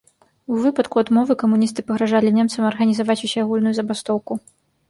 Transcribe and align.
У 0.53 0.55
выпадку 0.61 1.01
адмовы 1.01 1.33
камуністы 1.43 1.85
пагражалі 1.89 2.33
немцам 2.39 2.67
арганізаваць 2.73 3.19
усеагульную 3.29 3.75
забастоўку. 3.81 4.41